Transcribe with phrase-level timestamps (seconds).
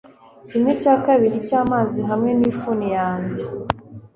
[0.47, 3.43] kimwe cya kabiri cyamazi, hamwe nifuni yanjye